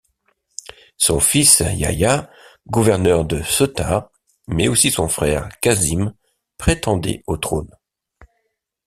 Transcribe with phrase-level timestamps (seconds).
[0.97, 2.31] Son fils Yâhya,
[2.67, 4.11] gouverneur de Ceuta
[4.47, 6.15] mais aussi son frère Qâsim
[6.57, 7.69] prétendaient au trône.